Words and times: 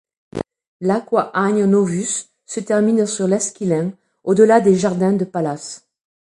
L'Aqua 0.79 1.29
Anio 1.35 1.67
Novus 1.67 2.31
se 2.47 2.59
termine 2.59 3.05
sur 3.05 3.27
l'Esquilin, 3.27 3.91
au-delà 4.23 4.59
des 4.59 4.73
Jardins 4.73 5.13
de 5.13 5.25
Pallas. 5.25 5.85